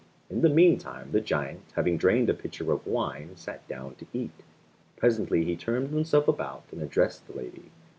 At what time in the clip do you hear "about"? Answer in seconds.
6.27-6.63